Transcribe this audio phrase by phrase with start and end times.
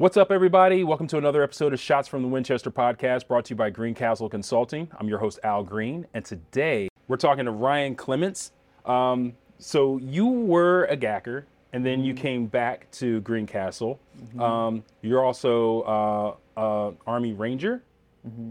[0.00, 0.82] What's up, everybody?
[0.82, 4.30] Welcome to another episode of Shots from the Winchester podcast brought to you by Greencastle
[4.30, 4.88] Consulting.
[4.98, 8.52] I'm your host, Al Green, and today we're talking to Ryan Clements.
[8.86, 11.44] Um, so, you were a GACER
[11.74, 14.00] and then you came back to Greencastle.
[14.38, 17.82] Um, you're also uh, uh, Army Ranger,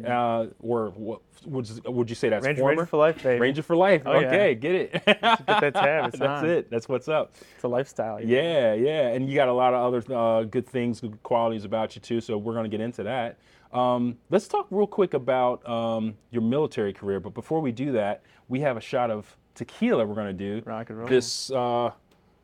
[0.06, 2.78] uh, or what would you, would you say that's Ranger, former?
[2.78, 3.40] Ranger for life, baby.
[3.40, 4.02] Ranger for life.
[4.06, 4.28] Oh, yeah.
[4.28, 4.92] okay, get it.
[5.06, 6.08] Get that tab.
[6.08, 6.50] It's That's on.
[6.50, 6.70] it.
[6.72, 7.36] That's what's up.
[7.56, 8.18] It's a lifestyle.
[8.18, 8.26] know?
[8.26, 11.96] Yeah, yeah, and you got a lot of other uh, good things, good qualities about
[11.96, 12.20] you too.
[12.22, 13.38] So we're going to get into that.
[13.72, 17.20] Um, let's talk real quick about um, your military career.
[17.20, 20.62] But before we do that, we have a shot of tequila we're going to do.
[20.66, 21.08] Rock and roll.
[21.08, 21.91] This, uh,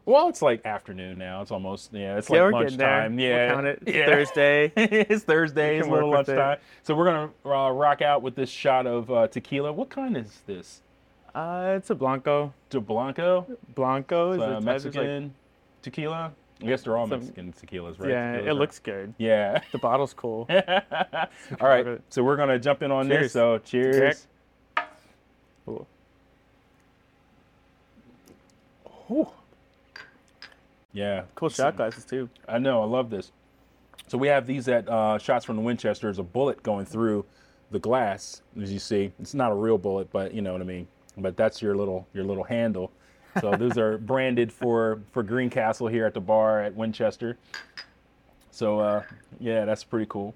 [0.06, 1.42] well, it's like afternoon now.
[1.42, 2.18] It's almost yeah.
[2.18, 2.88] It's Yeah, like we're getting there.
[2.90, 3.16] lunchtime.
[3.16, 3.80] We'll Yeah, count it.
[3.86, 4.06] It's Yeah.
[4.06, 4.72] Thursday.
[4.76, 5.78] it's Thursday.
[5.80, 6.36] It's a little with it.
[6.38, 6.58] lunchtime.
[6.84, 9.72] So we're gonna uh, rock out with this shot of uh, tequila.
[9.74, 10.82] What kind is this?
[11.34, 12.54] Uh, it's a Blanco.
[12.70, 15.32] De Blanco, Blanco is the Mexican Like,
[15.82, 16.32] tequila.
[16.62, 18.10] I guess they're all Some- Mexican tequilas, right?
[18.12, 19.14] yeah, Tequilas it are- looks good.
[19.18, 19.60] Yeah.
[19.74, 20.48] The bottle's cool.
[21.60, 23.34] All right, so we're gonna jump in on this.
[23.34, 24.28] So cheers.
[25.66, 25.86] Cool.
[29.12, 29.28] Ooh.
[30.96, 32.30] Yeah, Cool shot glasses too.
[32.48, 32.82] I know.
[32.82, 33.32] I love this.
[34.08, 36.08] So we have these at uh, shots from the Winchester.
[36.08, 37.26] There's a bullet going through
[37.72, 39.12] the glass, as you see.
[39.20, 40.88] It's not a real bullet, but you know what I mean.
[41.18, 42.92] But that's your little your little handle.
[43.42, 47.38] So those are branded for for Greencastle here at the bar at Winchester.
[48.52, 49.04] So uh,
[49.40, 50.34] yeah, that's pretty cool.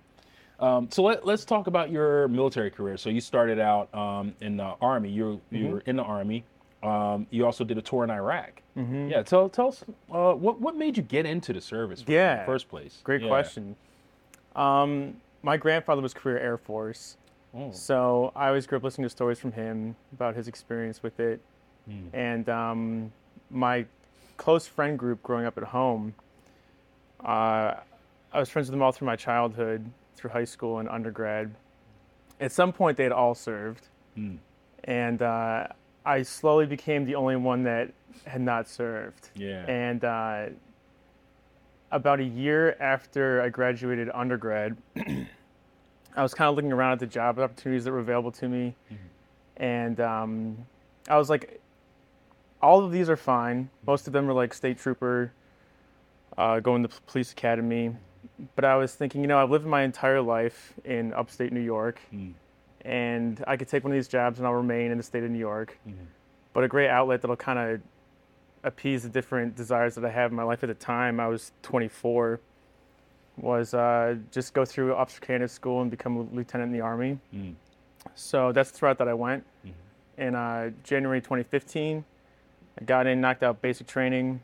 [0.59, 2.97] Um, so let, let's talk about your military career.
[2.97, 5.09] So you started out um, in the army.
[5.09, 5.71] You you Mm-hmm.
[5.71, 6.44] were in the army.
[6.81, 8.61] Um, you also did a tour in Iraq.
[8.75, 9.22] Yeah.
[9.23, 12.39] Tell tell us uh, what what made you get into the service in Yeah.
[12.39, 13.02] the first place.
[13.03, 13.27] Great Yeah.
[13.27, 13.75] question.
[14.55, 17.17] Um, my grandfather was career Air Force,
[17.53, 17.72] Oh.
[17.72, 21.41] so I always grew up listening to stories from him about his experience with it.
[21.85, 22.07] Hmm.
[22.13, 23.11] And um,
[23.50, 23.85] my
[24.38, 26.13] close friend group growing up at home,
[27.23, 27.73] uh,
[28.31, 31.53] I was friends with them all through my childhood, through high school and undergrad.
[32.39, 34.35] At some point, they had all served, Hmm.
[34.85, 35.67] and uh,
[36.05, 37.91] I slowly became the only one that
[38.25, 39.29] had not served.
[39.35, 39.66] Yeah.
[39.68, 40.46] And uh,
[41.91, 44.78] about a year after I graduated undergrad,
[46.16, 48.75] I was kind of looking around at the job opportunities that were available to me.
[49.57, 50.57] And um,
[51.07, 51.59] I was like,
[52.62, 53.69] all of these are fine.
[53.85, 55.31] Most of them are like state trooper,
[56.38, 57.96] uh, going to police academy.
[58.56, 62.00] But I was thinking, you know, I've lived my entire life in upstate New York,
[62.13, 62.34] Mm.
[62.85, 65.31] And I could take one of these jobs and I'll remain in the state of
[65.31, 65.78] New York.
[66.53, 67.81] But a great outlet that'll kind of
[68.63, 71.19] appease the different desires that I have in my life at the time.
[71.19, 72.40] I was 24.
[73.38, 77.19] Was uh, just go through officer candidate school and become a lieutenant in the army.
[77.34, 77.56] Mm.
[78.16, 79.46] So that's the route that I went.
[80.17, 82.03] In uh, January 2015,
[82.79, 84.41] I got in, knocked out basic training.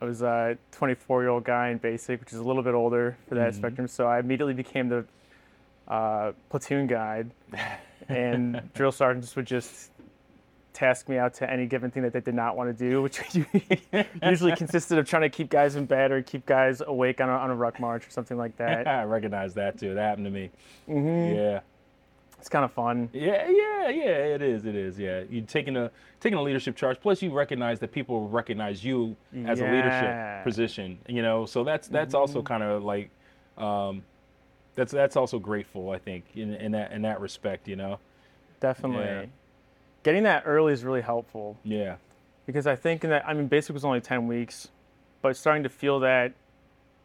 [0.00, 3.16] I was a 24 year old guy in basic, which is a little bit older
[3.28, 3.86] for that spectrum.
[3.88, 5.04] So I immediately became the
[5.90, 7.30] uh, platoon guide,
[8.08, 9.90] and drill sergeants would just
[10.72, 13.20] task me out to any given thing that they did not want to do, which
[14.22, 17.32] usually consisted of trying to keep guys in bed or keep guys awake on a,
[17.32, 18.86] on a ruck march or something like that.
[18.88, 19.94] I recognize that too.
[19.94, 20.50] That happened to me.
[20.88, 21.34] Mhm.
[21.36, 21.60] Yeah.
[22.38, 23.10] It's kind of fun.
[23.12, 24.34] Yeah, yeah, yeah.
[24.34, 24.64] It is.
[24.64, 24.98] It is.
[24.98, 25.24] Yeah.
[25.28, 25.90] you're taking a
[26.20, 26.98] taking a leadership charge.
[26.98, 29.14] Plus, you recognize that people recognize you
[29.44, 30.98] as a leadership position.
[31.06, 33.10] You know, so that's that's also kind of like,
[33.58, 34.02] um,
[34.80, 35.90] that's that's also grateful.
[35.90, 37.68] I think in, in that in that respect.
[37.68, 37.98] You know.
[38.60, 39.04] Definitely.
[39.04, 39.24] Yeah.
[40.02, 41.96] Getting that early is really helpful Yeah.
[42.46, 44.68] because I think in that I mean basic was only 10 weeks,
[45.22, 46.32] but starting to feel that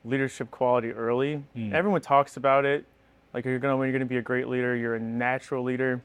[0.05, 1.43] leadership quality early.
[1.55, 1.73] Mm.
[1.73, 2.85] Everyone talks about it,
[3.33, 6.01] like you're gonna when you're gonna be a great leader, you're a natural leader,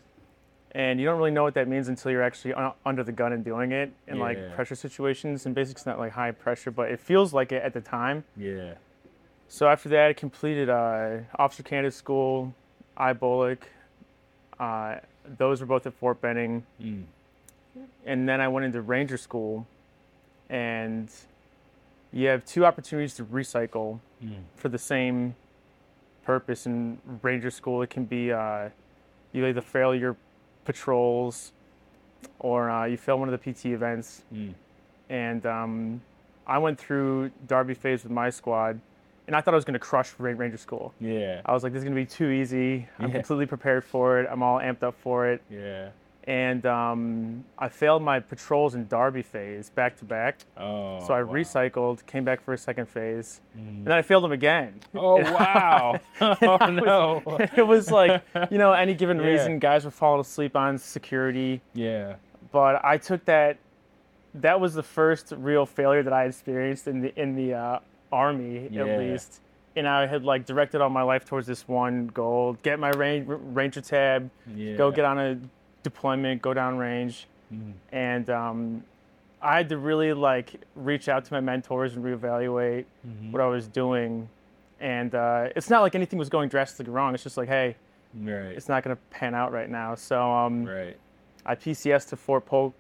[0.73, 3.33] and you don't really know what that means until you're actually un- under the gun
[3.33, 4.23] and doing it in Yeah.
[4.23, 5.47] like pressure situations.
[5.47, 8.25] And basic's not like high pressure, but it feels like it at the time.
[8.37, 8.75] Yeah.
[9.53, 12.55] So after that, I completed uh, officer candidate school,
[12.97, 13.59] IBOLC.
[14.61, 14.95] Uh,
[15.39, 17.03] those were both at Fort Benning Mm.
[18.07, 19.67] and then I went into ranger school,
[20.49, 21.09] and
[22.13, 24.43] you have two opportunities to recycle Mm.
[24.55, 25.35] for the same
[26.25, 27.83] purpose in ranger school.
[27.83, 28.69] It can be uh,
[29.33, 30.17] you either fail your
[30.65, 31.51] patrols,
[32.39, 34.23] or uh, you fail one of the PT events.
[34.33, 34.55] Mm.
[35.09, 36.03] And um,
[36.47, 38.81] I went through Darby phase with my squad,
[39.31, 40.93] and I thought I was going to crush ranger school.
[41.01, 41.41] Yeah.
[41.47, 42.89] I was like, this is going to be too easy.
[42.99, 43.15] I'm Yeah.
[43.15, 44.29] completely prepared for it.
[44.29, 45.91] I'm all amped up for it Yeah.
[46.25, 50.39] and um, I failed my patrols in Darby phase back to back.
[50.57, 50.99] Oh.
[51.07, 51.33] So I wow.
[51.33, 53.69] recycled, came back for a second phase, Mm.
[53.69, 54.81] and then I failed them again.
[54.97, 56.01] Oh wow!
[56.21, 57.23] oh no!
[57.57, 59.27] it was like, you know, any given Yeah.
[59.29, 61.61] reason, guys were falling asleep on security.
[61.75, 62.17] Yeah.
[62.51, 63.59] But I took that.
[64.35, 67.79] That was the first real failure that I experienced in the in the uh,
[68.13, 68.85] army, Yeah.
[68.85, 69.41] at least.
[69.77, 73.81] and I had like directed all my life towards this one goal: get my ranger
[73.81, 74.75] tab, Yeah.
[74.77, 75.39] go get on a
[75.85, 77.73] deployment, go down range, Mhm.
[77.93, 78.85] and um,
[79.41, 83.31] I had to really like reach out to my mentors and reevaluate Mhm.
[83.33, 84.29] what I was doing.
[84.81, 87.15] And uh, it's not like anything was going drastically wrong.
[87.15, 87.77] It's just like, hey,
[88.15, 88.47] Right.
[88.57, 89.95] it's not going to pan out right now.
[89.95, 90.97] So um, Right.
[91.47, 92.75] I PCS to Fort Polk,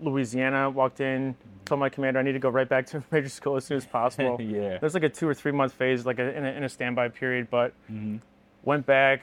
[0.00, 0.70] Louisiana.
[0.70, 1.34] Walked in,
[1.64, 3.86] told my commander I need to go right back to ranger school as soon as
[3.86, 4.36] possible.
[4.40, 4.78] yeah.
[4.78, 7.08] There's like a two or three month phase, like a, in, a, in a standby
[7.08, 8.20] period, but Mhm.
[8.64, 9.22] went back,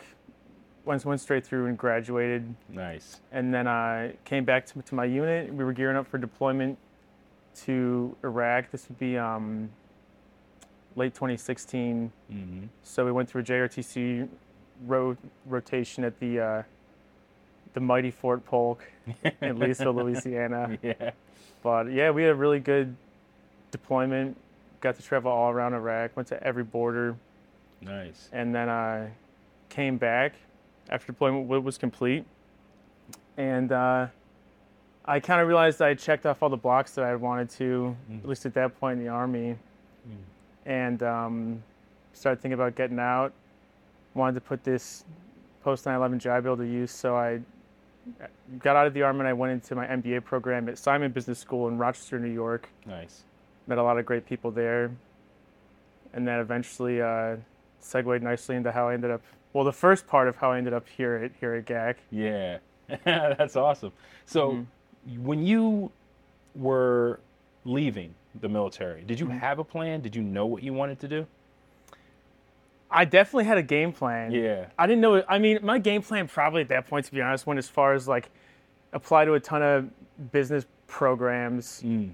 [0.86, 3.22] went went straight through and graduated, Nice.
[3.31, 5.54] and then I came back to, to my unit.
[5.54, 6.77] We were gearing up for deployment
[7.63, 8.69] to Iraq.
[8.72, 9.69] This would be um,
[10.95, 12.12] late 2016.
[12.30, 14.27] hmm So we went through a JRTC
[14.86, 16.63] ro- rotation at the uh,
[17.75, 18.83] the mighty Fort Polk
[19.42, 20.75] in Lisa, Louisiana.
[20.81, 21.12] Yeah.
[21.62, 22.95] But yeah, we had a really good
[23.69, 24.36] deployment.
[24.81, 26.16] Got to travel all around Iraq.
[26.16, 27.16] Went to every border,
[27.81, 28.30] Nice.
[28.33, 29.12] and then I
[29.69, 30.33] came back
[30.89, 32.25] after deployment was complete.
[33.38, 34.07] And uh,
[35.06, 38.19] I kind of realized I checked off all the blocks that I wanted to, Mm.
[38.19, 39.57] at least at that point in the army,
[40.66, 41.63] and um,
[42.13, 43.33] started thinking about getting out.
[44.13, 45.04] Wanted to put this
[45.63, 47.42] post 9/11 GI Bill to use, so I
[48.60, 51.40] got out of the army and I went into my MBA program at Simon Business
[51.40, 52.69] School in Rochester, New York.
[52.86, 53.24] Nice.
[53.68, 54.92] Met a lot of great people there,
[56.13, 57.36] and then eventually uh,
[57.80, 59.22] segued nicely into how I ended up.
[59.54, 61.96] Well, the first part of how I ended up here at here at GAC.
[62.12, 62.57] Yeah.
[63.06, 63.92] That's awesome.
[64.25, 64.51] So
[65.08, 65.24] Mm-hmm.
[65.25, 65.92] when you
[66.56, 67.19] were
[67.63, 69.31] leaving the military, did Mm-hmm.
[69.34, 70.01] you have a plan?
[70.01, 71.25] Did you know what you wanted to do?
[72.92, 74.32] I definitely had a game plan.
[74.32, 74.68] Yeah.
[74.78, 75.24] I didn't know.
[75.28, 77.94] I mean, my game plan probably at that point, to be honest, went as far
[77.94, 78.30] as like
[78.94, 79.90] apply to a ton of
[80.32, 82.12] business programs, Mm.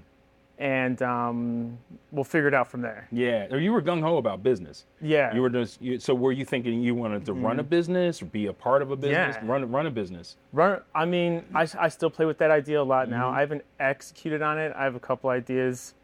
[0.58, 1.78] and um,
[2.10, 3.06] we'll figure it out from there.
[3.12, 3.46] Yeah.
[3.50, 4.86] Or you were gung ho about business.
[5.00, 5.34] Yeah.
[5.34, 8.26] You were just you, so were you thinking you wanted to run a business or
[8.26, 9.36] be a part of a business?
[9.36, 9.46] Mm-hmm.
[9.46, 9.52] Yeah.
[9.52, 10.36] Run run a business.
[10.52, 10.80] Run.
[10.94, 13.30] I mean, I, I still play with that idea a lot now.
[13.30, 13.34] Mhm.
[13.34, 14.72] I haven't executed on it.
[14.76, 15.94] I have a couple ideas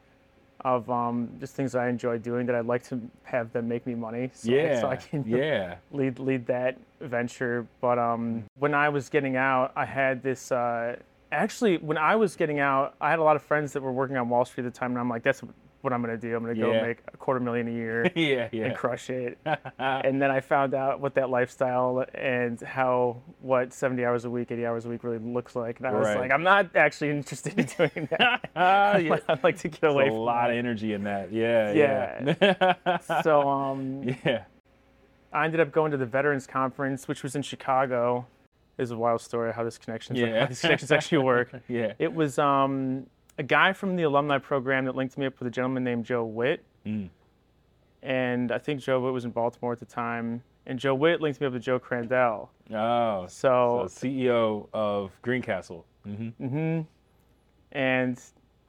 [0.62, 3.94] of um, just things I enjoy doing that I'd like to have them make me
[3.94, 4.31] money.
[4.38, 4.81] So, Yeah.
[4.81, 5.76] So I can yeah.
[5.93, 7.66] lead lead that venture.
[7.81, 10.50] But um, when I was getting out, I had this.
[10.52, 10.96] Uh,
[11.32, 14.16] actually, when I was getting out, I had a lot of friends that were working
[14.16, 15.43] on Wall Street at the time, and I'm like, that's
[15.81, 16.35] what I'm going to do.
[16.35, 16.83] I'm going to go Yeah.
[16.83, 18.49] make a quarter million a year yeah.
[18.53, 18.65] Yeah.
[18.67, 19.39] and crush it.
[19.79, 24.51] and then I found out what that lifestyle and how what 70 hours a week,
[24.51, 25.79] 80 hours a week really looks like.
[25.79, 28.51] And I was like, I'm not actually interested in doing that.
[28.57, 29.19] Ah, yeah.
[29.29, 30.51] I'd like to get There's away a from lot that.
[30.51, 31.33] of energy in that.
[31.33, 31.73] Yeah.
[31.73, 32.35] Yeah.
[32.41, 32.99] Yeah.
[33.23, 34.45] So um, yeah.
[35.33, 38.27] I ended up going to the Veterans Conference, which was in Chicago.
[38.79, 40.41] Is a wild story how this connection Yeah.
[40.41, 41.51] how these connections actually work.
[41.69, 41.95] Yeah.
[41.99, 43.07] It was um,
[43.38, 46.25] a guy from the alumni program that linked me up with a gentleman named Joe
[46.25, 47.08] Witt, Mm.
[48.02, 50.43] and I think Joe Witt was in Baltimore at the time.
[50.67, 52.49] And Joe Witt linked me up with Joe Crandell.
[52.75, 53.26] Oh.
[53.29, 55.85] So, So CEO of Greencastle.
[56.05, 56.81] hmm mm-hmm.
[57.73, 58.20] and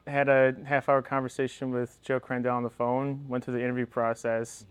[0.07, 3.25] had a half hour conversation with Joe Crandell on the phone.
[3.27, 4.65] Went through the interview process.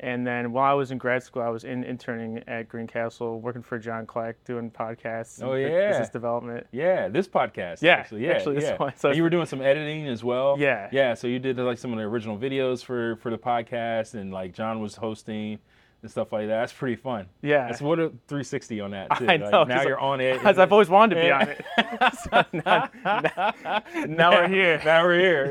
[0.00, 3.62] And then while I was in grad school, I was in interning at Greencastle, working
[3.62, 5.40] for John Clack, doing podcasts.
[5.42, 5.88] Oh, and Oh, yeah.
[5.90, 6.66] business development.
[6.72, 7.80] Yeah, this podcast.
[7.80, 8.76] Yeah, actually, yeah, actually this yeah.
[8.76, 8.92] one.
[8.96, 10.56] So you were doing some editing as well.
[10.58, 10.88] Yeah.
[10.92, 11.14] yeah.
[11.14, 14.52] So you did like some of the original videos for for the podcast, and like
[14.52, 15.60] John was hosting
[16.04, 16.60] and stuff like that.
[16.60, 17.26] That's pretty fun.
[17.40, 17.70] Yeah.
[17.70, 19.08] It's what a 360 on that.
[19.18, 19.24] Too.
[19.24, 20.44] I Like, know, now 'cause you're on it.
[20.44, 21.64] As I've always wanted to be on it.
[22.30, 24.80] So now, now- now we're here.
[24.84, 25.50] Now we're here.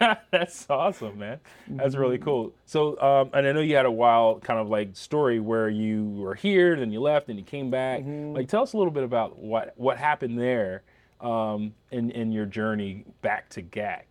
[0.00, 1.40] Yeah, that's awesome, man.
[1.68, 2.52] That's really cool.
[2.66, 6.10] So, um, and I know you had a wild kind of like story where you
[6.10, 8.00] were here, then you left, and you came back.
[8.00, 8.34] Mm-hmm.
[8.36, 10.82] Like, tell us a little bit about what what happened there,
[11.22, 14.02] um, in in your journey back to GAC.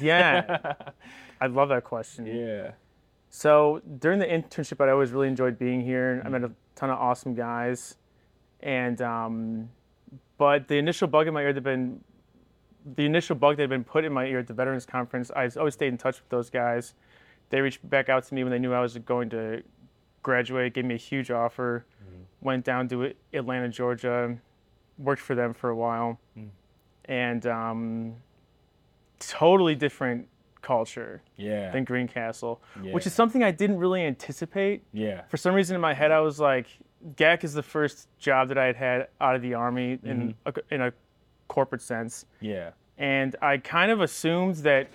[0.00, 0.74] yeah.
[1.40, 2.26] I love that question.
[2.26, 2.72] yeah.
[3.30, 6.22] So during the internship, I always really enjoyed being here.
[6.24, 7.96] I met a ton of awesome guys,
[8.60, 9.68] and um,
[10.38, 12.02] but the initial bug in my ear that had been
[12.96, 15.30] the initial bug that had been put in my ear at the Veterans Conference.
[15.34, 16.94] I always stayed in touch with those guys.
[17.50, 19.62] They reached back out to me when they knew I was going to
[20.22, 20.74] graduate.
[20.74, 21.84] Gave me a huge offer.
[22.40, 24.36] Went down to Atlanta, Georgia.
[24.98, 26.18] Worked for them for a while,
[27.04, 28.16] and um,
[29.20, 30.28] totally different
[30.62, 31.70] culture Yeah.
[31.70, 32.92] than Greencastle, Yeah.
[32.92, 34.82] which is something I didn't really anticipate.
[34.92, 35.22] yeah.
[35.28, 36.66] For some reason in my head, I was like,
[37.16, 40.52] GAC is the first job that I had had out of the army in a,
[40.70, 40.92] in a
[41.46, 42.70] corporate sense, Yeah.
[42.98, 44.88] and I kind of assumed that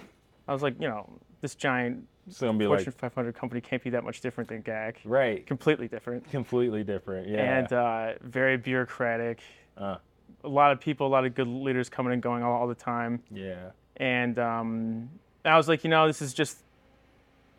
[0.48, 1.10] I was like, you know,
[1.42, 4.98] this giant So be Fortune like 500 company can't be that much different than GAC.
[5.06, 7.28] right, Completely different, completely different.
[7.30, 7.58] Yeah.
[7.60, 9.40] and uh, very bureaucratic.
[9.78, 9.96] Uh,
[10.44, 12.76] A lot of people, a lot of good leaders coming and going all, all the
[12.76, 13.24] time.
[13.32, 13.72] yeah.
[13.98, 15.10] and um,
[15.46, 16.58] I was like, you know, this is just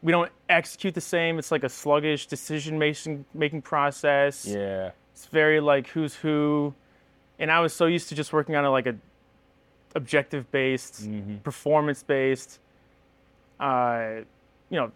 [0.03, 1.39] we don't execute the same.
[1.39, 4.47] It's like a sluggish decision making making process.
[4.47, 4.91] Yeah.
[5.13, 6.75] It's very like who's who,
[7.39, 8.97] and I was so used to just working on a like a
[9.95, 11.09] objective based,
[11.45, 12.59] performance based,
[13.61, 14.23] uh,
[14.71, 14.91] you know,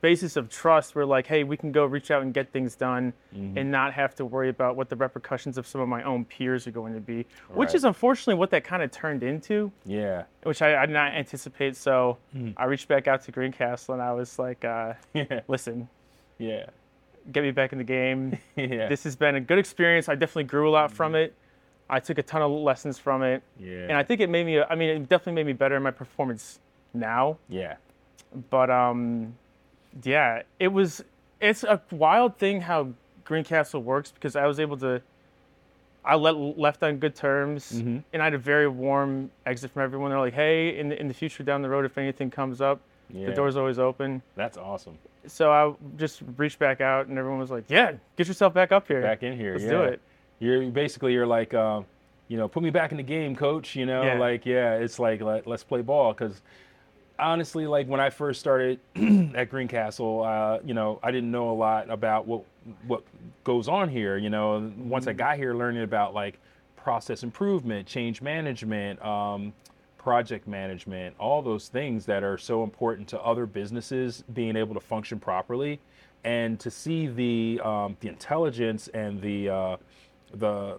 [0.00, 0.94] basis of trust.
[0.94, 4.14] Where like, hey, we can go reach out and get things done, and not have
[4.16, 7.00] to worry about what the repercussions of some of my own peers are going to
[7.00, 7.26] be.
[7.54, 10.24] Which is unfortunately what that kind of turned into Yeah.
[10.42, 11.76] which I, I did not anticipate.
[11.76, 12.18] So
[12.56, 15.40] I reached back out to Greencastle and I was like, uh, Yeah.
[15.48, 15.88] listen,
[16.38, 16.66] Yeah.
[17.32, 18.38] get me back in the game.
[18.56, 18.88] Yeah.
[18.88, 20.08] This has been a good experience.
[20.08, 21.34] I definitely grew a lot from it.
[21.90, 23.42] I took a ton of lessons from it.
[23.60, 23.82] yeah.
[23.88, 25.90] And I think it made me, I mean, it definitely made me better in my
[25.92, 26.58] performance
[26.94, 27.36] now.
[27.48, 27.76] yeah.
[28.50, 29.34] But um,
[30.02, 31.02] yeah, it was,
[31.40, 32.88] it's a wild thing how
[33.24, 35.02] Greencastle works because I was able to,
[36.04, 37.98] I let, left on good terms Mm-hmm.
[38.12, 40.10] and I had a very warm exit from everyone.
[40.10, 42.80] They're like, hey, in the, in the future down the road, if anything comes up,
[43.10, 43.26] Yeah.
[43.26, 44.22] the door's always open.
[44.36, 44.98] That's awesome.
[45.26, 48.86] So I just reached back out, and everyone was like, "Yeah, get yourself back up
[48.86, 49.02] here.
[49.02, 49.54] Back in here.
[49.54, 49.70] Let's yeah.
[49.70, 50.00] do it."
[50.38, 51.84] You're basically you're like, um,
[52.28, 53.74] you know, put me back in the game, coach.
[53.74, 54.18] You know, Yeah.
[54.20, 56.40] like yeah, it's like let, let's play ball because
[57.18, 58.80] honestly, like when I first started
[59.34, 62.44] at Greencastle, uh, you know, I didn't know a lot about what
[62.86, 63.02] what
[63.44, 64.16] goes on here.
[64.16, 66.38] You know, once I got here, learning about like
[66.76, 69.52] process improvement, change management, um,
[69.98, 74.80] project management, all those things that are so important to other businesses being able to
[74.80, 75.80] function properly,
[76.24, 79.76] and to see the um, the intelligence and the uh,
[80.34, 80.78] the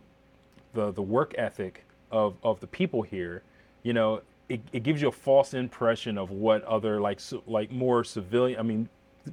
[0.74, 3.44] the the work ethic of of the people here,
[3.84, 7.72] you know, it, it gives you a false impression of what other like so, like
[7.72, 8.60] more civilian.
[8.60, 8.90] I mean,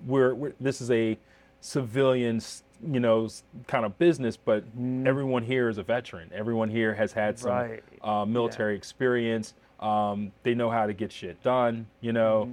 [0.06, 1.18] we're, we're this is a
[1.60, 2.40] civilian,
[2.92, 3.28] you know,
[3.66, 4.64] kind of business, but
[5.06, 6.30] everyone here is a veteran.
[6.34, 7.82] Everyone here has had some Right.
[8.02, 9.54] uh, military experience.
[9.80, 12.48] Um, they know how to get shit done, you know,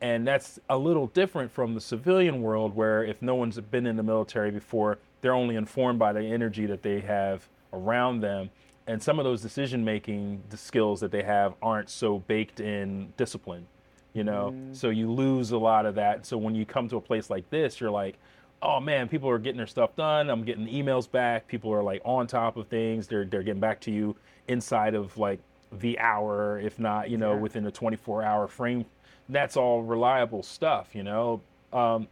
[0.00, 3.96] and that's a little different from the civilian world where if no one's been in
[3.96, 8.50] the military before, they're only informed by the energy that they have around them.
[8.86, 13.66] And some of those decision making skills that they have aren't so baked in discipline,
[14.12, 16.26] you know, so you lose a lot of that.
[16.26, 18.18] So when you come to a place like this, you're like,
[18.60, 20.28] oh man, people are getting their stuff done.
[20.28, 21.46] I'm getting emails back.
[21.46, 23.06] People are like on top of things.
[23.08, 24.16] They're they're getting back to you
[24.48, 25.40] inside of like
[25.72, 27.40] the hour, if not, you know, Yeah.
[27.40, 28.84] within a 24 hour frame.
[29.30, 31.40] That's all reliable stuff, you know.
[31.72, 32.06] Um,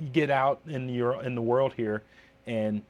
[0.00, 2.02] you get out in your in the world here,
[2.46, 2.82] and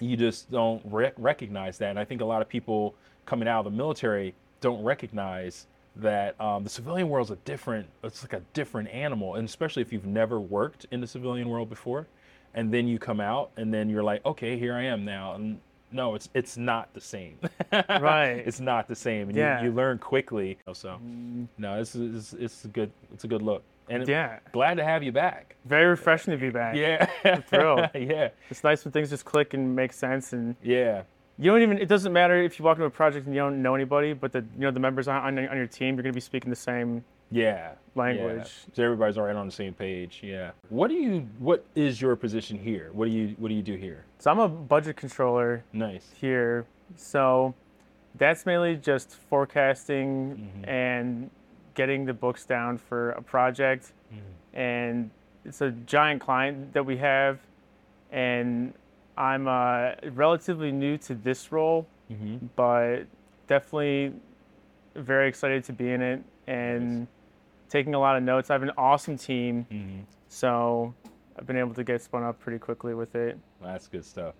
[0.00, 1.90] you just don't rec- recognize that.
[1.90, 2.94] And I think a lot of people
[3.26, 7.86] coming out of the military don't recognize that um, the civilian world is a different.
[8.02, 11.68] It's like a different animal, and especially if you've never worked in the civilian world
[11.68, 12.06] before,
[12.54, 15.60] and then you come out, and then you're like, okay, here I am now, and
[15.90, 17.38] no, it's it's not the same.
[17.72, 18.42] Right.
[18.46, 19.60] It's not the same, and Yeah.
[19.60, 20.56] you, you learn quickly.
[20.72, 20.98] So,
[21.58, 23.62] no, this is it's a good it's a good look,
[23.94, 25.56] and Yeah, glad to have you back.
[25.64, 26.76] very refreshing to be back.
[26.76, 27.06] Yeah,
[27.42, 27.90] thrilled.
[27.94, 31.02] yeah, It's nice when things just click and make sense, and yeah.
[31.38, 31.78] you don't even.
[31.78, 34.32] It doesn't matter if you walk into a project and you don't know anybody, but
[34.32, 36.50] the you know the members on on, on your team, you're going to be speaking
[36.50, 37.04] the same.
[37.30, 37.72] Yeah.
[37.94, 38.36] Language.
[38.68, 38.74] yeah.
[38.74, 40.20] So everybody's already on the same page.
[40.22, 40.50] Yeah.
[40.68, 42.90] What do you what is your position here?
[42.92, 44.04] What do you what do you do here?
[44.18, 46.10] So I'm a budget controller Nice.
[46.20, 46.66] here.
[46.96, 47.54] So
[48.16, 50.68] that's mainly just forecasting Mm-hmm.
[50.68, 51.30] and
[51.74, 53.92] getting the books down for a project.
[54.12, 54.58] Mm-hmm.
[54.58, 55.10] And
[55.44, 57.38] it's a giant client that we have.
[58.10, 58.74] And
[59.16, 62.46] I'm uh, relatively new to this role, Mm-hmm.
[62.56, 63.04] but
[63.46, 64.12] definitely
[64.94, 67.06] very excited to be in it and
[67.70, 68.50] taking a lot of notes.
[68.50, 69.66] I have an awesome team.
[69.70, 70.00] Mm-hmm.
[70.28, 70.92] So
[71.38, 73.38] I've been able to get spun up pretty quickly with it.
[73.62, 74.34] That's good stuff.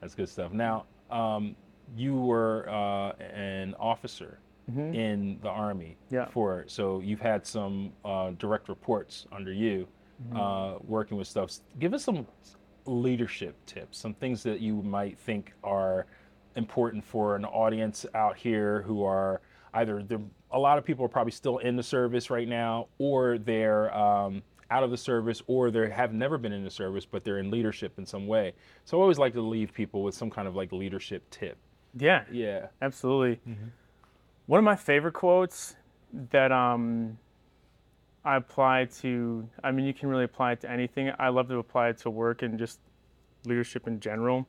[0.00, 0.50] That's good stuff.
[0.52, 1.54] Now, um,
[1.96, 4.38] you were uh, an officer
[4.78, 5.96] in the army.
[6.06, 6.14] Mm-hmm.
[6.14, 6.26] Yeah.
[6.30, 9.86] For so you've had some uh, direct reports under you,
[10.22, 10.36] Mm-hmm.
[10.36, 11.50] uh, working with stuff.
[11.78, 12.26] Give us some
[12.84, 16.04] leadership tips, some things that you might think are
[16.56, 19.40] important for an audience out here who are
[19.74, 23.38] either they're, a lot of people are probably still in the service right now, or
[23.38, 27.24] they're um, out of the service, or they have never been in the service, but
[27.24, 28.52] they're in leadership in some way.
[28.84, 31.56] So I always like to leave people with some kind of like leadership tip.
[31.96, 32.24] Yeah.
[32.30, 32.66] Yeah.
[32.82, 33.40] Absolutely.
[34.50, 35.76] One of my favorite quotes
[36.32, 37.16] that um,
[38.24, 41.12] I apply to, I mean, you can really apply it to anything.
[41.20, 42.80] I love to apply it to work and just
[43.44, 44.48] leadership in general.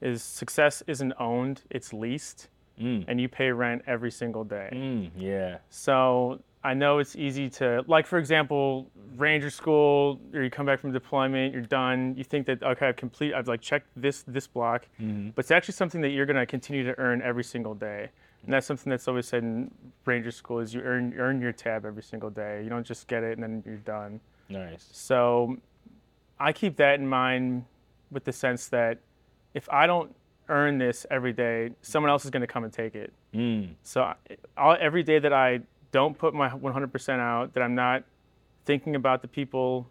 [0.00, 2.48] Is success isn't owned, it's leased,
[2.80, 3.04] Mm.
[3.06, 4.70] and you pay rent every single day.
[4.72, 5.58] Mm, yeah.
[5.68, 10.80] So I know it's easy to, like, for example, Ranger School, or you come back
[10.80, 12.14] from deployment, you're done.
[12.16, 15.74] You think that okay, I've complete, I've like checked this this block, but it's actually
[15.74, 18.10] something that you're going to continue to earn every single day.
[18.44, 19.70] And that's something that's always said in
[20.04, 22.62] Ranger School is you earn earn your tab every single day.
[22.62, 24.20] You don't just get it and then you're done.
[24.48, 24.88] Nice.
[24.92, 25.58] So
[26.40, 27.64] I keep that in mind
[28.10, 28.98] with the sense that
[29.54, 30.14] if I don't
[30.48, 33.12] earn this every day, someone else is going to come and take it.
[33.34, 33.74] Mm.
[33.82, 34.14] So I-
[34.56, 35.60] all, every day that I
[35.92, 38.04] don't put my 100% out, that I'm not
[38.64, 39.86] thinking about the people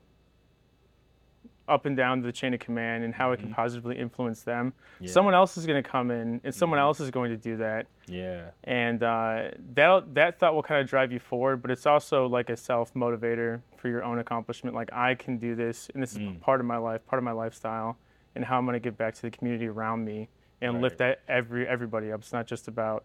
[1.67, 5.11] up and down the chain of command and how it can positively influence them, Yeah.
[5.11, 7.87] someone else is going to come in and someone else is going to do that.
[8.07, 8.51] Yeah.
[8.63, 12.49] And uh, that that thought will kind of drive you forward, but it's also like
[12.49, 14.75] a self motivator for your own accomplishment.
[14.75, 16.39] Like I can do this, and this is Mm.
[16.39, 17.97] part of my life, part of my lifestyle,
[18.35, 20.29] and how I'm going to give back to the community around me
[20.61, 22.21] and lift that every everybody up.
[22.21, 23.03] It's not just about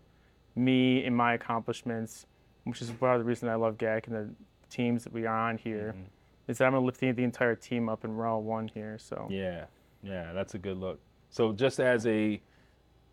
[0.55, 2.27] me and my accomplishments,
[2.65, 4.31] which is part of the reason I love GAC and the
[4.71, 5.95] teams that we are on here.
[5.97, 6.05] Mm-hmm.
[6.49, 8.99] Is that I'm going to lift the, entire team up we're all one here.
[8.99, 9.67] So Yeah,
[10.03, 11.01] yeah, that's a good look.
[11.31, 12.41] So just as a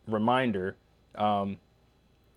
[0.07, 0.75] reminder,
[1.15, 1.57] um,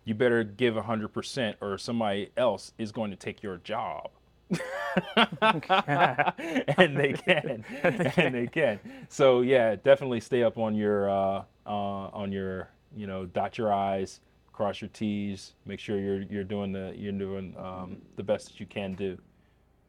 [0.05, 4.11] you better give hundred percent, or somebody else is going to take your job.
[5.17, 8.79] and they can, and they can.
[9.09, 13.73] So yeah, definitely stay up on your uh, uh, on your you know dot your
[13.73, 14.21] i's,
[14.53, 18.61] cross your t's, make sure you're you're doing the you're doing um, the best that
[18.61, 19.19] you can do.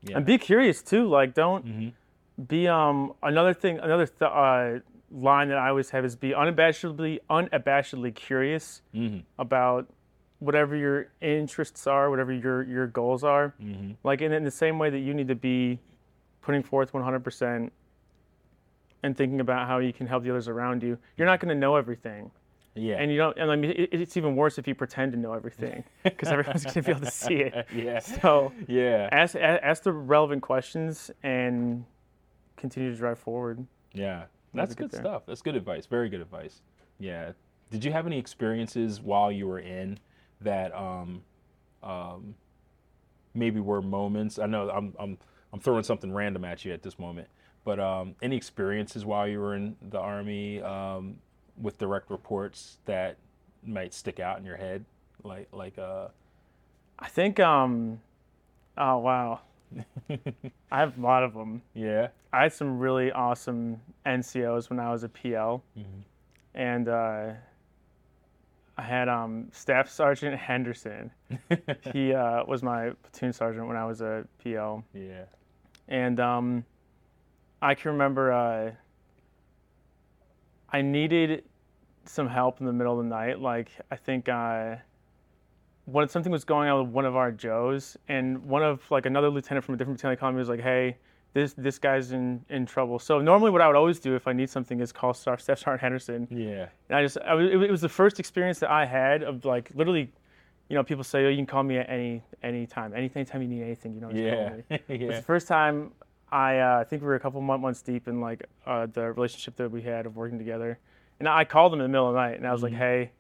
[0.04, 0.18] Yeah.
[0.18, 1.08] And be curious too.
[1.08, 2.44] Like, don't Mm-hmm.
[2.46, 3.80] be um another thing.
[3.80, 4.80] Another th- uh,
[5.12, 9.88] line that I always have is be unabashedly unabashedly curious hmm about
[10.40, 13.54] whatever your interests are, whatever your your goals are.
[13.62, 15.80] hmm Like, in, in the same way that you need to be
[16.42, 17.72] putting forth 100%
[19.04, 20.98] and thinking about how you can help the others around you.
[21.18, 22.32] You're not going to know everything.
[22.76, 22.96] Yeah.
[22.96, 25.34] And you don't, and I mean, it, it's even worse if you pretend to know
[25.34, 27.68] everything because everyone's going to be able to see it.
[27.74, 28.00] yeah.
[28.00, 29.10] So, Yeah.
[29.12, 31.86] ask ask the relevant questions and
[32.58, 33.66] continue to drive forward.
[33.94, 34.24] Yeah.
[34.56, 35.24] That's good stuff.
[35.26, 35.86] That's good advice.
[35.86, 36.62] Very good advice.
[37.00, 37.32] Yeah.
[37.72, 40.00] Did you have any experiences while you were in
[40.42, 41.24] that um,
[41.82, 42.36] um,
[43.34, 44.38] maybe were moments?
[44.40, 45.18] I know I'm, I'm,
[45.52, 47.28] I'm throwing something random at you at this moment,
[47.66, 51.16] but um, any experiences while you were in the Army um,
[51.62, 53.18] with direct reports that
[53.66, 54.86] might stick out in your head?
[55.24, 56.08] Like, like, uh,
[57.00, 58.00] I think, um,
[58.78, 59.42] oh wow,
[60.10, 61.62] I have a lot of them.
[61.74, 62.08] yeah.
[62.32, 65.64] I had some really awesome NCOs when I was a PL,
[66.56, 67.30] and uh,
[68.76, 71.12] I had um, Staff Sergeant Henderson.
[71.94, 75.26] he uh, was my platoon sergeant when I was a PL, Yeah.
[75.88, 76.66] and um,
[77.62, 78.72] I can remember uh,
[80.74, 81.44] I needed
[82.06, 83.40] some help in the middle of the night.
[83.40, 84.76] Like I think uh,
[85.86, 89.30] when something was going on with one of our Joes, and one of like another
[89.30, 90.98] lieutenant from a different battalion called me was like, "Hey,
[91.34, 94.34] this this guy's in in trouble." So normally, what I would always do if I
[94.34, 96.68] need something is call Staff Staff Sergeant Henderson, Yeah.
[96.90, 99.72] and I just I, was- it was- the first experience that I had of like
[99.76, 100.12] literally.
[100.70, 103.42] You know, people say, "Oh, you can call me at any any time, any anytime
[103.42, 104.18] you need anything." You know, call
[104.70, 104.78] Yeah.
[104.88, 105.92] It was the first time
[106.34, 109.56] I uh, I think we were a couple months deep in like uh, the relationship
[109.58, 110.80] that we had of working together,
[111.20, 113.12] and I called him in the middle of the night and I was like, "Hey,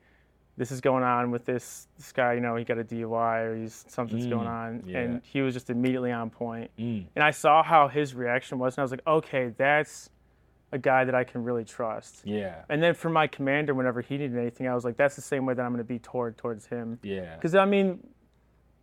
[0.57, 2.33] this is going on with this this guy.
[2.33, 4.99] You know, he got a DUI or he's something's going Mm, on," yeah.
[4.99, 6.71] and he was just immediately on point.
[6.79, 7.05] Mm.
[7.15, 10.09] And I saw how his reaction was, and I was like, "Okay, that's
[10.71, 12.63] a guy that I can really trust." Yeah.
[12.69, 15.45] And then for my commander, whenever he needed anything, I was like, "That's the same
[15.45, 17.35] way that I'm going to be toward towards him." Yeah.
[17.35, 17.99] Because I mean,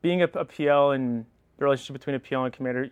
[0.02, 1.24] being a, a PL and
[1.58, 2.90] the relationship between a PL and a commander,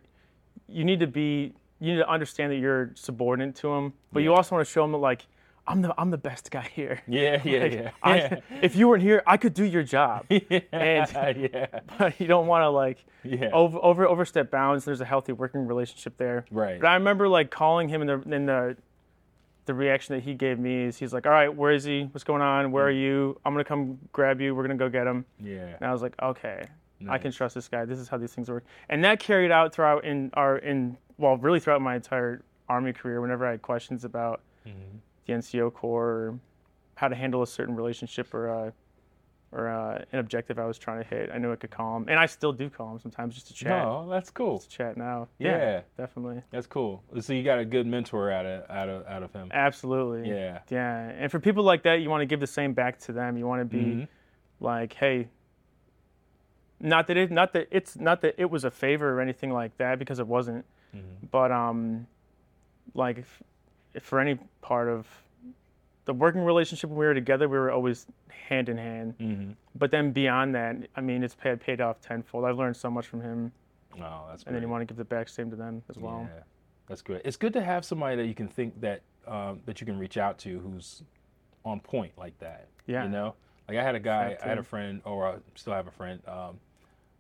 [0.69, 4.35] you need to be, you need to understand that you're subordinate to him, but you
[4.35, 5.27] also want to show him that like,
[5.67, 7.03] I'm the I'm the best guy here.
[7.07, 7.43] Yeah.
[7.45, 7.59] Yeah.
[7.63, 7.91] Like, Yeah.
[8.03, 8.37] I- yeah.
[8.63, 10.25] if you weren't here, I could do your job.
[10.31, 11.67] yeah, And- yeah,
[11.99, 14.85] But you don't want to like yeah, over over overstep bounds.
[14.87, 16.47] There's a healthy working relationship there.
[16.51, 16.81] right.
[16.81, 18.77] But I remember like calling him in the in the
[19.67, 22.05] the reaction that he gave me is he's like, all right, where is he?
[22.13, 22.73] What's going on?
[22.73, 23.39] Where are you?
[23.45, 24.55] I'm gonna come grab you.
[24.55, 25.27] We're gonna go get him.
[25.39, 26.65] Yeah, And I was like, okay,
[27.09, 27.85] I can trust this guy.
[27.85, 28.65] This is how these things work.
[28.89, 33.21] And that carried out throughout in our in well, really throughout my entire army career.
[33.21, 34.99] Whenever I had questions about Mhm.
[35.27, 36.39] the NCO Corps, or
[36.97, 38.71] how to handle a certain relationship or uh,
[39.51, 42.07] or uh, an objective I was trying to hit, I knew I could call him,
[42.11, 43.71] and I still do call him sometimes just to chat.
[43.83, 44.59] No, that's cool.
[44.59, 45.29] Just to chat now.
[45.39, 45.81] Yeah.
[45.97, 47.03] definitely, That's cool.
[47.21, 49.49] So you got a good mentor out of out of out of him.
[49.55, 50.29] absolutely.
[50.29, 50.59] Yeah.
[50.69, 53.39] Yeah, and for people like that, you want to give the same back to them.
[53.39, 54.09] You want to be Mhm.
[54.61, 55.29] like, hey,
[56.81, 59.77] not that it, not that it's not that it was a favor or anything like
[59.79, 60.65] that because it wasn't,
[60.95, 61.31] Mhm.
[61.31, 62.07] but um,
[62.95, 63.43] like if,
[63.95, 65.07] if for any part of
[66.05, 68.07] the working relationship when we were together, we were always
[68.49, 69.15] hand in hand.
[69.19, 69.55] Mhm.
[69.75, 72.45] But then beyond that, I mean, it's paid paid off tenfold.
[72.45, 73.53] I've learned so much from him,
[74.01, 76.29] Oh, that's and then you want to give the back same to them as well.
[76.33, 76.43] Yeah,
[76.87, 77.21] that's good.
[77.25, 80.17] It's good to have somebody that you can think that um, that you can reach
[80.17, 81.03] out to who's
[81.65, 82.69] on point like that.
[82.87, 83.03] Yeah.
[83.03, 83.35] You know,
[83.69, 86.23] like I had a guy, I had a friend, or I still have a friend.
[86.27, 86.59] Um,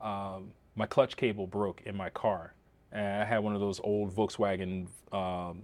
[0.00, 2.54] um, my clutch cable broke in my car,
[2.92, 5.62] And I had one of those old Volkswagen, um,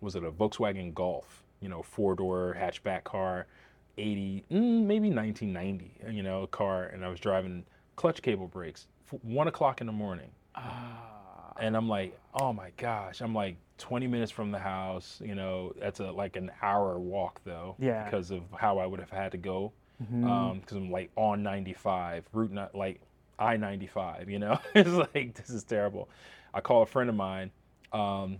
[0.00, 1.42] was it a Volkswagen Golf?
[1.60, 3.46] You know, four door hatchback car,
[3.98, 5.92] 80, mm, maybe 1990.
[6.10, 7.64] You know, a car, and I was driving
[7.96, 8.86] clutch cable brakes,
[9.22, 10.30] one o'clock in the morning.
[10.54, 15.20] Ah, and I'm like, oh my gosh, I'm like 20 minutes from the house.
[15.22, 18.04] You know, that's a like an hour walk though, Yeah.
[18.04, 19.72] because of how I would have had to go.
[20.02, 20.24] mhm.
[20.24, 23.02] Um, because I'm like on 95, route not like
[23.40, 24.28] I-95.
[24.28, 26.08] You know, it's like this is terrible.
[26.52, 27.50] I call a friend of mine,
[27.92, 28.38] um,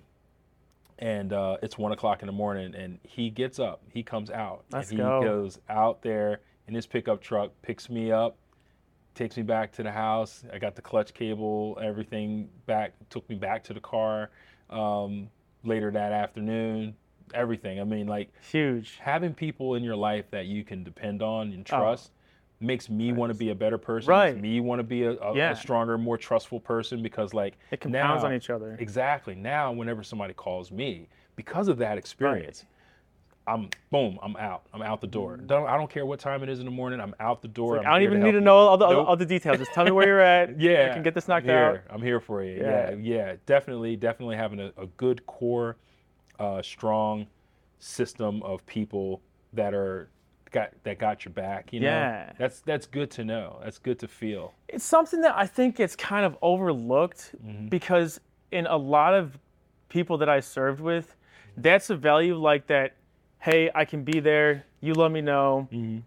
[0.98, 4.64] and uh, it's one o'clock in the morning, and he gets up, he comes out,
[4.70, 5.22] Let's and he go.
[5.22, 8.36] goes out there in his pickup truck, picks me up,
[9.14, 10.44] takes me back to the house.
[10.52, 14.30] I got the clutch cable, everything back, took me back to the car
[14.70, 15.28] um,
[15.64, 16.94] later that afternoon.
[17.32, 17.80] Everything.
[17.80, 18.98] I mean, like huge.
[19.00, 21.76] having people in your life that you can depend on and Oh.
[22.60, 24.10] Makes me want to be a better person.
[24.10, 24.34] Right.
[24.34, 25.52] Makes me want to be a, a, Yeah.
[25.52, 28.76] a stronger, more trustful person because, like, It compounds now- on each other.
[28.78, 29.34] Exactly.
[29.34, 32.66] Now, whenever somebody calls me, because of that experience,
[33.46, 34.18] I'm boom.
[34.22, 34.66] I'm out.
[34.74, 35.38] I'm out the door.
[35.38, 37.00] Don't, I don't care what time it is in the morning.
[37.00, 37.74] I'm out the door.
[37.74, 37.78] Mm.
[37.78, 39.08] Like, I'm don't even help need to know all the, Nope.
[39.08, 39.56] all the details.
[39.58, 40.60] Just tell me where you're at.
[40.60, 41.80] Yeah, I can get this knocked I'm out.
[41.88, 42.58] I'm here for you.
[42.60, 42.96] Yeah, Yeah.
[43.00, 45.78] yeah, definitely, definitely having a, a good core,
[46.38, 47.26] uh, strong
[47.78, 49.22] system of people
[49.54, 50.10] that are
[50.50, 51.72] got that got your back.
[51.72, 52.32] You know, Yeah.
[52.38, 53.60] that's that's good to know.
[53.62, 54.54] That's good to feel.
[54.68, 57.68] It's something that I think gets kind of overlooked Mm-hmm.
[57.68, 59.38] because in a lot of
[59.88, 61.16] people that I served with,
[61.56, 62.94] that's a value like that.
[63.38, 64.64] Hey, I can be there.
[64.80, 65.68] You let me know.
[65.72, 65.98] Mm-hmm.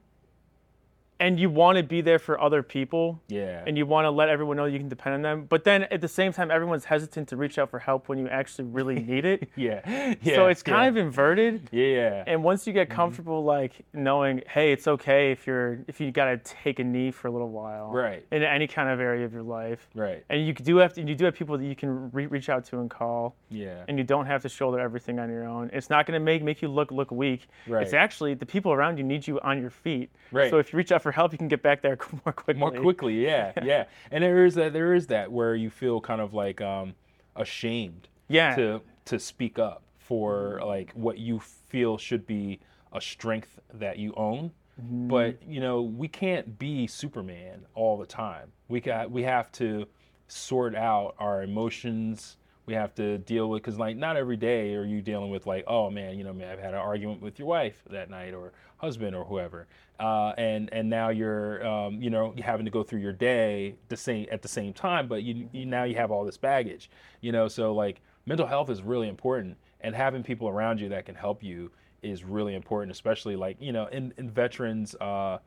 [1.24, 3.22] And you want to be there for other people.
[3.30, 5.46] Yeah, and you want to let everyone know you can depend on them.
[5.48, 8.28] But then at the same time, everyone's hesitant to reach out for help when you
[8.28, 9.50] actually really need it.
[9.56, 10.36] yeah, yeah.
[10.36, 11.02] so it's kind yeah.
[11.02, 11.70] of inverted.
[11.72, 12.96] yeah, And once you get Mm-hmm.
[13.02, 17.12] comfortable, like knowing, hey, it's okay if you're if you got to take a knee
[17.12, 18.26] for a little while, Right.
[18.32, 20.22] in any kind of area of your life, right.
[20.30, 22.66] and you do have to, you do have people that you can re- reach out
[22.66, 25.70] to and call, Yeah, and you don't have to shoulder everything on your own.
[25.72, 27.48] It's not going to make make you look look weak.
[27.68, 27.84] Right.
[27.84, 30.10] It's actually the people around you need you on your feet.
[30.32, 30.50] Right.
[30.50, 32.54] So if you reach out for help, you can get back there more quickly.
[32.60, 33.13] more quickly.
[33.23, 33.86] Yeah, yeah.
[34.12, 34.73] And there is that.
[34.73, 36.95] There is that where you feel kind of like um,
[37.36, 38.08] ashamed.
[38.28, 38.56] Yeah.
[38.56, 42.60] to to speak up for like what you feel should be
[42.91, 44.52] a strength that you own.
[44.82, 45.08] Mm-hmm.
[45.08, 48.52] But you know, we can't be Superman all the time.
[48.67, 49.86] We got we have to
[50.28, 52.38] sort out our emotions.
[52.65, 55.65] We have to deal with because like not every day are you dealing with like
[55.67, 58.54] oh man you know man I've had an argument with your wife that night or
[58.78, 59.67] husband or whoever
[59.99, 63.97] uh, and and now you're um, you know having to go through your day the
[63.97, 67.32] same at the same time but you, you now you have all this baggage you
[67.32, 71.15] know so like mental health is really important and having people around you that can
[71.15, 71.69] help you
[72.02, 75.38] is really important especially like you know in, in veterans uh,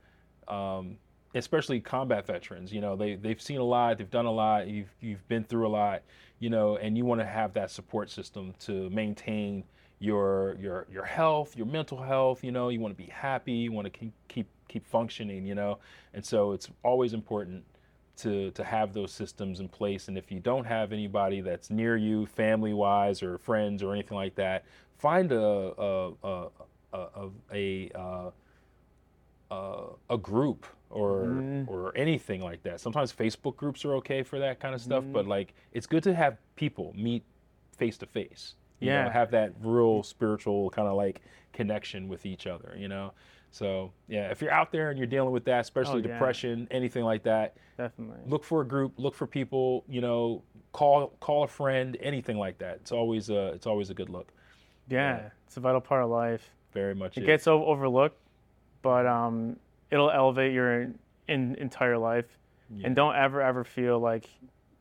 [0.48, 0.98] um,
[1.36, 2.72] especially combat veterans.
[2.72, 5.66] You know, they they've seen a lot, they've done a lot, you've you've been through
[5.66, 6.02] a lot,
[6.38, 9.64] you know, and you want to have that support system to maintain
[9.98, 12.44] your your your health, your mental health.
[12.44, 15.46] You know, you want to be happy, you want to keep keep keep functioning.
[15.46, 15.78] You know,
[16.14, 17.64] and so it's always important
[18.18, 20.08] to to have those systems in place.
[20.08, 24.16] And if you don't have anybody that's near you, family wise or friends or anything
[24.16, 24.64] like that,
[24.98, 26.48] find a a a
[26.92, 28.32] a, a,
[29.50, 31.70] a a group or Mm-hmm.
[31.70, 32.80] or anything like that.
[32.80, 35.12] Sometimes Facebook groups are okay for that kind of stuff, Mm-hmm.
[35.12, 37.22] but like it's good to have people meet
[37.76, 38.54] face to face.
[38.80, 39.10] You know, Yeah.
[39.10, 41.22] have that real spiritual kind of like
[41.52, 42.74] connection with each other.
[42.78, 43.12] You know,
[43.50, 46.12] so yeah, if you're out there and you're dealing with that, especially Oh, yeah.
[46.12, 48.18] depression, anything like that, Definitely.
[48.26, 49.84] look for a group, look for people.
[49.88, 52.76] You know, call call a friend, anything like that.
[52.82, 54.28] It's always a it's always a good look.
[54.88, 56.50] Yeah, it's a vital part of life.
[56.72, 57.16] Very much.
[57.16, 57.26] It is.
[57.26, 58.18] gets overlooked,
[58.82, 59.56] but um,
[59.90, 60.88] it'll elevate your
[61.28, 62.26] in, entire life.
[62.74, 62.86] Yeah.
[62.86, 64.28] And don't ever ever feel like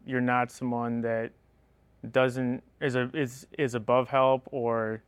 [0.05, 1.31] you're not someone that
[2.11, 5.01] doesn't is a is is above help or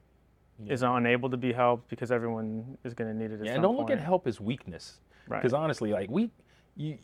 [0.66, 3.40] is unable to be helped because everyone is going to need it.
[3.40, 5.00] At Yeah, and don't look at help as weakness.
[5.28, 5.40] Right.
[5.40, 6.32] Because honestly, like we,
[6.76, 6.98] you,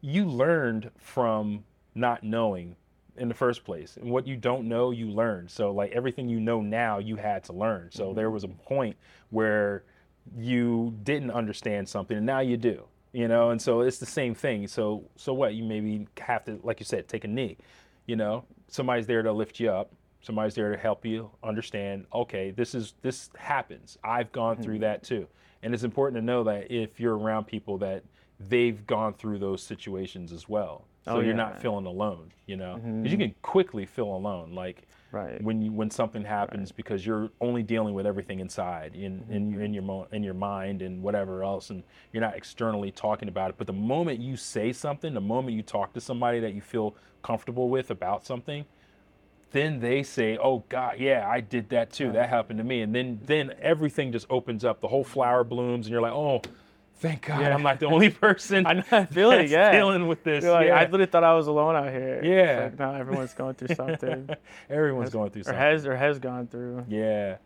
[0.00, 1.64] you learned from
[1.96, 2.76] not knowing
[3.16, 5.48] in the first place, and what you don't know, you learn.
[5.48, 7.90] So like everything you know now, you had to learn.
[7.90, 8.14] So Mm-hmm.
[8.14, 8.96] there was a point
[9.30, 9.82] where
[10.36, 12.84] you didn't understand something, and now you do.
[13.12, 14.68] You know, and so it's the same thing.
[14.68, 15.54] So so what?
[15.54, 17.56] You maybe have to, like you said, take a knee.
[18.06, 19.90] You know, somebody's there to lift you up.
[20.22, 22.06] Somebody's there to help you understand.
[22.14, 23.98] Okay, this is this happens.
[24.04, 25.26] I've gone through that too,
[25.62, 28.04] and it's important to know that if you're around people that
[28.38, 30.84] they've gone through those situations as well.
[31.04, 31.30] so Oh, you're.
[31.30, 31.36] Mm-hmm.
[31.38, 32.30] not feeling alone.
[32.46, 35.42] You know, 'Cause you can quickly feel alone, like Right.
[35.42, 39.62] when you when something happens because you're only dealing with everything inside in in your
[39.62, 43.50] in your mo- in your mind and whatever else, and you're not externally talking about
[43.50, 43.56] it.
[43.58, 46.94] But the moment you say something, the moment you talk to somebody that you feel
[47.22, 48.64] comfortable with about something,
[49.50, 52.12] then they say, "Oh God, yeah, I did that too.
[52.12, 54.80] That happened to me." And then then everything just opens up.
[54.80, 56.40] The whole flower blooms, and you're like, "Oh,
[57.00, 57.54] thank God, Yeah.
[57.54, 59.72] I'm not the only person I know that feeling, yeah.
[59.72, 60.76] dealing with this." Like, yeah.
[60.76, 62.20] I literally thought I was alone out here.
[62.22, 62.64] Yeah.
[62.64, 64.28] like, now everyone's going through something.
[64.70, 65.60] Everyone's going through or something.
[65.60, 66.84] has or has gone through.
[66.88, 67.36] Yeah.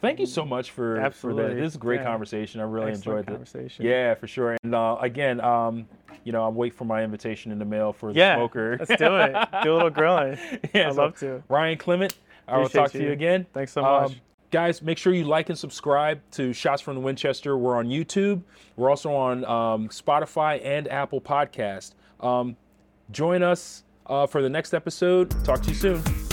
[0.00, 1.06] Thank you so much for, for that.
[1.06, 1.54] Absolutely.
[1.54, 2.06] This is a great Yeah.
[2.06, 2.60] conversation.
[2.60, 3.84] I really Excellent enjoyed the conversation.
[3.84, 4.56] Yeah, for sure.
[4.62, 5.86] And uh, again, um,
[6.22, 8.76] you know, I'm waiting for my invitation in the mail for the Yeah, smoker.
[8.78, 9.34] let's do it.
[9.64, 10.38] Do a little grilling.
[10.74, 11.42] Yeah, I'd so love to.
[11.48, 12.14] Ryan Clement,
[12.46, 13.12] I will talk to you you.
[13.12, 13.46] again.
[13.52, 14.20] Thanks so Um, much.
[14.50, 17.56] Guys, make sure you like and subscribe to Shots from the Winchester.
[17.56, 18.42] We're on YouTube.
[18.76, 21.94] We're also on um, Spotify and Apple Podcast.
[22.20, 22.56] Um,
[23.10, 25.30] join us uh, for the next episode.
[25.44, 26.27] Talk to you soon.